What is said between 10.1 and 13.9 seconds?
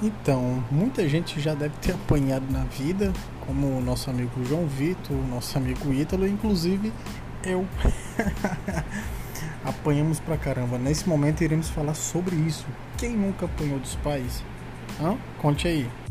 pra caramba. Nesse momento iremos falar sobre isso. Quem nunca apanhou